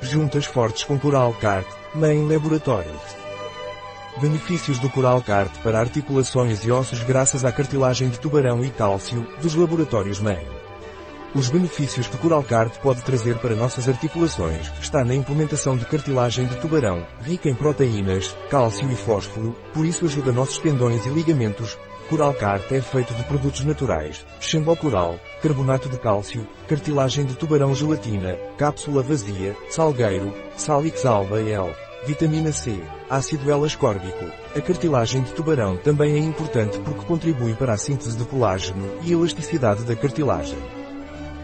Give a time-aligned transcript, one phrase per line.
[0.00, 3.16] juntas fortes com Coral Cart, Main Laboratories.
[4.20, 9.26] Benefícios do Coral Cart para articulações e ossos graças à cartilagem de tubarão e cálcio,
[9.40, 10.46] dos laboratórios Main.
[11.34, 16.46] Os benefícios que Coral Cart pode trazer para nossas articulações está na implementação de cartilagem
[16.46, 21.76] de tubarão, rica em proteínas, cálcio e fósforo, por isso ajuda nossos tendões e ligamentos.
[22.08, 27.74] Coral Cart é feito de produtos naturais, Xambó coral, carbonato de cálcio, cartilagem de tubarão
[27.74, 31.74] gelatina, cápsula vazia, salgueiro, salix alba L,
[32.06, 32.80] vitamina C,
[33.10, 34.24] ácido L-ascórbico.
[34.54, 39.10] A cartilagem de tubarão também é importante porque contribui para a síntese de colágeno e
[39.10, 40.58] elasticidade da cartilagem.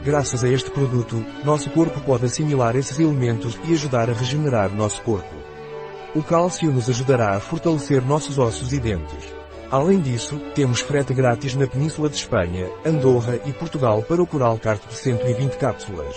[0.04, 5.02] Graças a este produto, nosso corpo pode assimilar esses elementos e ajudar a regenerar nosso
[5.02, 5.34] corpo.
[6.14, 9.41] O cálcio nos ajudará a fortalecer nossos ossos e dentes.
[9.72, 14.58] Além disso, temos frete grátis na Península de Espanha, Andorra e Portugal para o Coral
[14.58, 16.14] Cart de 120 cápsulas.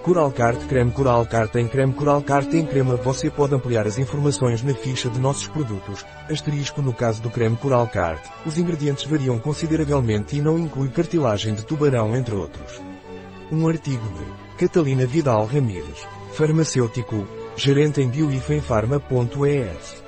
[0.00, 3.98] Coral Cart Creme Coral Cart em Creme Coral Cart em Crema Você pode ampliar as
[3.98, 6.06] informações na ficha de nossos produtos.
[6.30, 11.54] Asterisco no caso do creme Coral Cart, os ingredientes variam consideravelmente e não inclui cartilagem
[11.54, 12.80] de tubarão entre outros.
[13.50, 17.26] Um artigo de Catalina Vidal Ramírez, farmacêutico,
[17.56, 20.07] gerente em bioifenfarma.es.